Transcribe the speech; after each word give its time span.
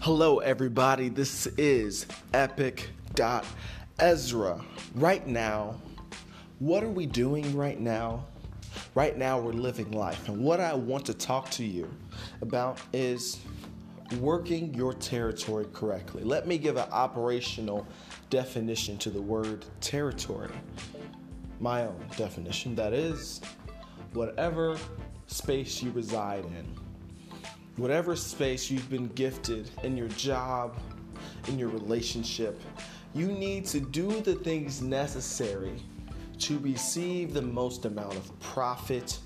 Hello, 0.00 0.38
everybody. 0.38 1.08
This 1.08 1.48
is 1.58 2.06
Epic.Ezra. 2.32 2.94
Right 4.94 5.26
now, 5.26 5.74
what 6.60 6.84
are 6.84 6.88
we 6.88 7.04
doing 7.04 7.56
right 7.56 7.80
now? 7.80 8.24
Right 8.94 9.18
now, 9.18 9.40
we're 9.40 9.52
living 9.52 9.90
life. 9.90 10.28
And 10.28 10.44
what 10.44 10.60
I 10.60 10.72
want 10.72 11.04
to 11.06 11.14
talk 11.14 11.50
to 11.50 11.64
you 11.64 11.92
about 12.42 12.80
is 12.92 13.40
working 14.20 14.72
your 14.72 14.94
territory 14.94 15.66
correctly. 15.72 16.22
Let 16.22 16.46
me 16.46 16.58
give 16.58 16.76
an 16.76 16.88
operational 16.92 17.84
definition 18.30 18.98
to 18.98 19.10
the 19.10 19.20
word 19.20 19.64
territory. 19.80 20.52
My 21.58 21.82
own 21.82 22.00
definition 22.16 22.76
that 22.76 22.92
is, 22.92 23.40
whatever 24.12 24.78
space 25.26 25.82
you 25.82 25.90
reside 25.90 26.44
in 26.44 26.87
whatever 27.78 28.16
space 28.16 28.70
you've 28.70 28.90
been 28.90 29.06
gifted 29.08 29.70
in 29.84 29.96
your 29.96 30.08
job, 30.08 30.76
in 31.46 31.58
your 31.58 31.68
relationship, 31.68 32.60
you 33.14 33.28
need 33.28 33.64
to 33.66 33.80
do 33.80 34.20
the 34.20 34.34
things 34.34 34.82
necessary 34.82 35.76
to 36.38 36.58
receive 36.58 37.32
the 37.32 37.42
most 37.42 37.84
amount 37.84 38.14
of 38.14 38.40
profit 38.40 39.18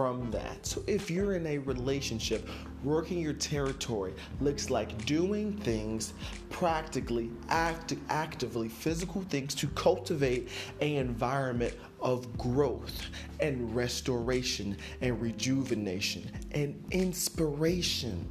from 0.00 0.30
that. 0.30 0.64
So 0.64 0.82
if 0.86 1.10
you're 1.10 1.34
in 1.34 1.46
a 1.46 1.58
relationship, 1.58 2.48
working 2.82 3.18
your 3.18 3.34
territory 3.34 4.14
looks 4.40 4.70
like 4.70 5.04
doing 5.04 5.52
things 5.58 6.14
practically, 6.48 7.30
act, 7.50 7.92
actively, 8.08 8.70
physical 8.70 9.20
things 9.20 9.54
to 9.56 9.66
cultivate 9.66 10.48
an 10.80 10.88
environment 10.88 11.74
of 12.00 12.34
growth 12.38 13.08
and 13.40 13.76
restoration 13.76 14.74
and 15.02 15.20
rejuvenation 15.20 16.30
and 16.52 16.82
inspiration. 16.92 18.26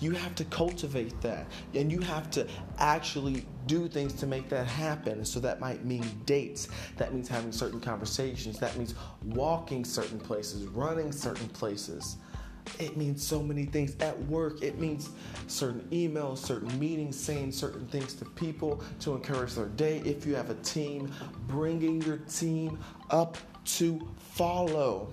You 0.00 0.12
have 0.12 0.34
to 0.36 0.44
cultivate 0.44 1.20
that 1.20 1.46
and 1.74 1.90
you 1.90 2.00
have 2.00 2.30
to 2.32 2.46
actually 2.78 3.46
do 3.66 3.88
things 3.88 4.12
to 4.14 4.26
make 4.26 4.48
that 4.48 4.66
happen. 4.66 5.24
So 5.24 5.40
that 5.40 5.60
might 5.60 5.84
mean 5.84 6.04
dates, 6.26 6.68
that 6.96 7.14
means 7.14 7.28
having 7.28 7.52
certain 7.52 7.80
conversations, 7.80 8.58
that 8.58 8.76
means 8.76 8.94
walking 9.24 9.84
certain 9.84 10.18
places, 10.18 10.64
running 10.66 11.12
certain 11.12 11.48
places. 11.48 12.16
It 12.78 12.96
means 12.96 13.26
so 13.26 13.42
many 13.42 13.64
things 13.64 13.96
at 14.00 14.18
work. 14.26 14.62
It 14.62 14.78
means 14.78 15.10
certain 15.48 15.80
emails, 15.90 16.38
certain 16.38 16.78
meetings, 16.78 17.18
saying 17.18 17.52
certain 17.52 17.86
things 17.88 18.14
to 18.14 18.24
people 18.24 18.82
to 19.00 19.14
encourage 19.14 19.54
their 19.54 19.66
day. 19.66 20.00
If 20.04 20.24
you 20.26 20.34
have 20.36 20.50
a 20.50 20.54
team, 20.54 21.12
bringing 21.48 22.00
your 22.02 22.18
team 22.18 22.78
up 23.10 23.36
to 23.64 24.08
follow 24.16 25.12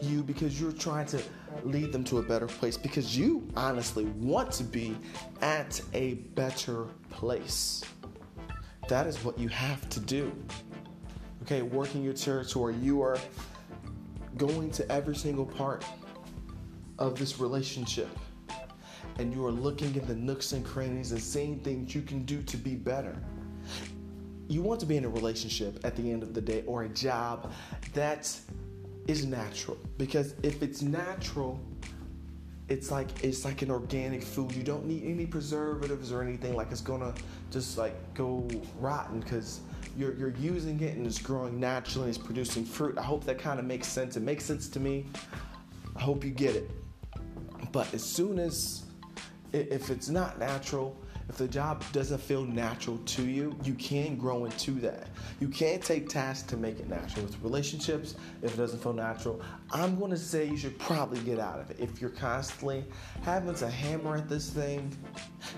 you 0.00 0.22
because 0.22 0.60
you're 0.60 0.72
trying 0.72 1.06
to 1.06 1.22
lead 1.64 1.92
them 1.92 2.04
to 2.04 2.18
a 2.18 2.22
better 2.22 2.46
place 2.46 2.76
because 2.76 3.16
you 3.16 3.48
honestly 3.56 4.04
want 4.04 4.52
to 4.52 4.64
be 4.64 4.96
at 5.40 5.80
a 5.92 6.14
better 6.34 6.86
place. 7.10 7.82
That 8.88 9.06
is 9.06 9.22
what 9.24 9.38
you 9.38 9.48
have 9.48 9.88
to 9.90 10.00
do. 10.00 10.32
Okay, 11.42 11.62
working 11.62 12.02
your 12.02 12.14
territory, 12.14 12.74
you 12.76 13.02
are 13.02 13.18
going 14.36 14.70
to 14.72 14.90
every 14.90 15.14
single 15.14 15.46
part 15.46 15.84
of 16.98 17.18
this 17.18 17.38
relationship 17.38 18.08
and 19.18 19.32
you 19.32 19.44
are 19.46 19.52
looking 19.52 19.94
in 19.94 20.06
the 20.06 20.14
nooks 20.14 20.52
and 20.52 20.64
crannies 20.64 21.12
and 21.12 21.20
seeing 21.20 21.60
things 21.60 21.94
you 21.94 22.02
can 22.02 22.24
do 22.24 22.42
to 22.42 22.56
be 22.56 22.74
better. 22.74 23.16
You 24.48 24.62
want 24.62 24.80
to 24.80 24.86
be 24.86 24.96
in 24.96 25.04
a 25.04 25.08
relationship 25.08 25.80
at 25.84 25.96
the 25.96 26.10
end 26.10 26.22
of 26.22 26.34
the 26.34 26.40
day 26.40 26.64
or 26.66 26.82
a 26.82 26.88
job 26.88 27.52
that 27.94 28.36
is 29.06 29.26
natural 29.26 29.78
because 29.98 30.34
if 30.42 30.62
it's 30.62 30.82
natural, 30.82 31.60
it's 32.68 32.90
like 32.90 33.22
it's 33.22 33.44
like 33.44 33.62
an 33.62 33.70
organic 33.70 34.22
food. 34.22 34.52
You 34.52 34.62
don't 34.62 34.86
need 34.86 35.04
any 35.04 35.26
preservatives 35.26 36.12
or 36.12 36.22
anything 36.22 36.56
like 36.56 36.70
it's 36.70 36.80
gonna 36.80 37.14
just 37.50 37.76
like 37.76 37.94
go 38.14 38.48
rotten 38.80 39.20
because 39.20 39.60
you're 39.96 40.14
you're 40.14 40.34
using 40.38 40.80
it 40.80 40.96
and 40.96 41.06
it's 41.06 41.20
growing 41.20 41.60
naturally 41.60 42.08
and 42.08 42.16
it's 42.16 42.24
producing 42.24 42.64
fruit. 42.64 42.96
I 42.98 43.02
hope 43.02 43.24
that 43.24 43.38
kind 43.38 43.58
of 43.58 43.66
makes 43.66 43.86
sense. 43.88 44.16
It 44.16 44.22
makes 44.22 44.44
sense 44.44 44.68
to 44.68 44.80
me. 44.80 45.06
I 45.96 46.00
hope 46.00 46.24
you 46.24 46.30
get 46.30 46.56
it. 46.56 46.70
But 47.70 47.92
as 47.92 48.02
soon 48.02 48.38
as 48.38 48.84
if 49.52 49.90
it's 49.90 50.08
not 50.08 50.38
natural, 50.38 50.96
if 51.28 51.36
the 51.36 51.48
job 51.48 51.82
doesn't 51.92 52.20
feel 52.20 52.44
natural 52.44 52.98
to 52.98 53.22
you, 53.22 53.56
you 53.64 53.74
can 53.74 54.16
grow 54.16 54.44
into 54.44 54.72
that. 54.80 55.08
You 55.40 55.48
can't 55.48 55.82
take 55.82 56.08
tasks 56.08 56.46
to 56.50 56.56
make 56.56 56.78
it 56.78 56.88
natural. 56.88 57.24
With 57.24 57.40
relationships, 57.42 58.14
if 58.42 58.54
it 58.54 58.56
doesn't 58.56 58.82
feel 58.82 58.92
natural, 58.92 59.40
I'm 59.70 59.98
to 60.10 60.16
say 60.18 60.44
you 60.44 60.56
should 60.56 60.78
probably 60.78 61.20
get 61.20 61.38
out 61.38 61.58
of 61.58 61.70
it. 61.70 61.78
If 61.80 62.00
you're 62.00 62.10
constantly 62.10 62.84
having 63.22 63.54
to 63.54 63.70
hammer 63.70 64.16
at 64.16 64.28
this 64.28 64.50
thing 64.50 64.96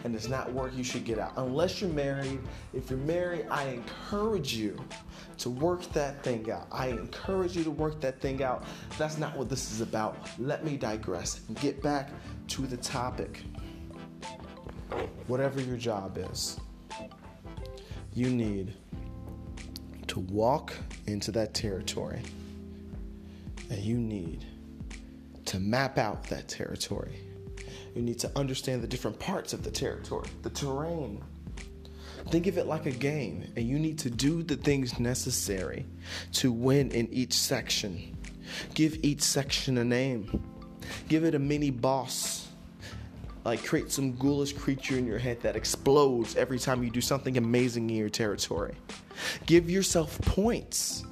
and 0.05 0.15
it's 0.15 0.29
not 0.29 0.53
working, 0.53 0.79
you 0.79 0.85
should 0.85 1.05
get 1.05 1.19
out. 1.19 1.33
Unless 1.37 1.81
you're 1.81 1.91
married. 1.91 2.41
If 2.73 2.91
you're 2.91 2.99
married, 3.01 3.47
I 3.51 3.65
encourage 3.65 4.55
you 4.55 4.79
to 5.39 5.51
work 5.51 5.83
that 5.93 6.23
thing 6.23 6.51
out. 6.51 6.69
I 6.71 6.89
encourage 6.89 7.57
you 7.57 7.65
to 7.65 7.71
work 7.71 8.01
that 8.01 8.21
thing 8.21 8.43
out. 8.43 8.65
That's 8.99 9.19
not 9.19 9.37
what 9.37 9.49
this 9.49 9.73
is 9.73 9.81
about. 9.81 10.17
Let 10.39 10.65
me 10.65 10.77
digress 10.77 11.41
and 11.49 11.59
get 11.61 11.83
back 11.83 12.11
to 12.49 12.63
the 12.67 12.77
topic 12.77 13.43
whatever 15.27 15.61
your 15.61 15.77
job 15.77 16.19
is, 16.33 16.59
you 18.15 18.31
need 18.31 18.75
to 20.07 20.21
walk 20.21 20.73
into 21.07 21.31
that 21.33 21.53
territory 21.53 22.23
and 23.71 23.79
you 23.81 23.97
need 23.97 24.47
to 25.45 25.59
map 25.59 25.99
out 25.99 26.25
that 26.25 26.49
territory. 26.49 27.17
You 27.95 28.03
need 28.03 28.19
to 28.21 28.31
understand 28.37 28.83
the 28.83 28.87
different 28.87 29.19
parts 29.19 29.53
of 29.53 29.63
the 29.63 29.71
territory, 29.71 30.29
the 30.43 30.51
terrain. 30.51 31.23
Think 32.31 32.47
of 32.47 32.59
it 32.59 32.67
like 32.67 32.87
a 32.87 32.91
game, 32.91 33.53
and 33.57 33.67
you 33.67 33.79
need 33.79 33.99
to 34.01 34.11
do 34.11 34.43
the 34.43 34.57
things 34.57 34.99
necessary 34.99 35.87
to 36.33 36.51
win 36.51 36.91
in 36.91 37.09
each 37.13 37.33
section. 37.33 38.17
Give 38.75 38.99
each 39.05 39.23
section 39.23 39.79
a 39.79 39.85
name, 39.85 40.43
give 41.09 41.25
it 41.25 41.35
a 41.35 41.39
mini 41.39 41.71
boss 41.71 42.36
like 43.47 43.65
create 43.65 43.93
some 43.93 44.11
ghoulish 44.15 44.53
creature 44.55 44.99
in 44.99 45.07
your 45.07 45.21
head 45.21 45.41
that 45.41 45.55
explodes 45.55 46.35
every 46.35 46.59
time 46.59 46.83
you 46.83 46.91
do 46.91 47.01
something 47.01 47.37
amazing 47.37 47.89
in 47.89 47.95
your 47.97 48.09
territory. 48.09 48.75
Give 49.47 49.71
yourself 49.71 50.21
points. 50.23 51.05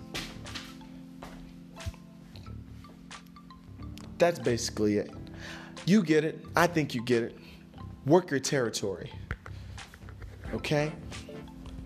That's 4.18 4.40
basically 4.40 4.98
it. 4.98 5.12
You 5.86 6.02
get 6.02 6.24
it. 6.24 6.44
I 6.56 6.66
think 6.66 6.92
you 6.92 7.04
get 7.04 7.22
it. 7.22 7.38
Work 8.04 8.32
your 8.32 8.40
territory. 8.40 9.12
Okay? 10.52 10.90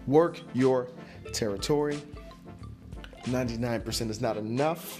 Work 0.06 0.40
your 0.54 0.88
territory. 1.34 2.00
99% 3.24 4.08
is 4.08 4.22
not 4.22 4.38
enough. 4.38 4.98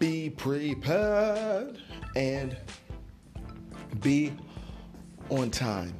Be 0.00 0.30
prepared 0.30 1.78
and 2.16 2.56
be 4.00 4.32
on 5.30 5.50
time. 5.50 5.94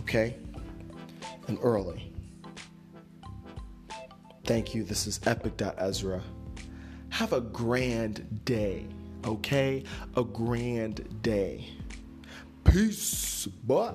Okay? 0.00 0.36
And 1.48 1.58
early. 1.62 2.12
Thank 4.44 4.74
you. 4.74 4.84
This 4.84 5.06
is 5.06 5.20
Epic.Ezra. 5.26 6.22
Have 7.10 7.32
a 7.32 7.40
grand 7.40 8.44
day. 8.44 8.86
Okay? 9.24 9.84
A 10.16 10.22
grand 10.22 11.22
day. 11.22 11.68
Peace. 12.64 13.46
Bye. 13.46 13.94